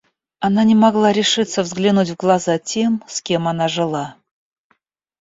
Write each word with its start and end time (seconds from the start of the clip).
Она 0.39 0.63
не 0.63 0.73
могла 0.73 1.11
решиться 1.11 1.61
взглянуть 1.61 2.09
в 2.09 2.15
глаза 2.15 2.57
тем, 2.57 3.03
с 3.07 3.21
кем 3.21 3.47
она 3.47 3.67
жила. 3.67 4.15